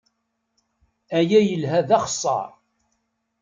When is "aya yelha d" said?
1.17-1.89